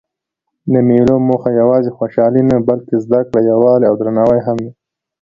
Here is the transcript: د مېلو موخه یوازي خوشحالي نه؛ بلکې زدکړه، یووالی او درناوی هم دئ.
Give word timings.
د 0.71 0.73
مېلو 0.87 1.15
موخه 1.27 1.49
یوازي 1.61 1.91
خوشحالي 1.97 2.41
نه؛ 2.49 2.57
بلکې 2.67 2.95
زدکړه، 3.03 3.39
یووالی 3.51 3.85
او 3.89 3.95
درناوی 3.99 4.39
هم 4.47 4.57
دئ. 4.63 4.71